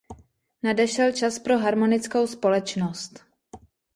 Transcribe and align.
Nadešel 0.63 1.11
čas 1.11 1.39
pro 1.39 1.57
harmonickou 1.59 2.27
společnost. 2.27 3.19